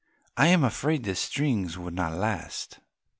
[0.35, 2.79] I am afraid the strings would not last."